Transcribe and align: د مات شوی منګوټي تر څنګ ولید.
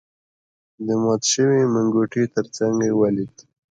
د 0.85 0.87
مات 1.01 1.21
شوی 1.33 1.61
منګوټي 1.73 2.23
تر 2.35 2.45
څنګ 2.57 2.75
ولید. 3.01 3.33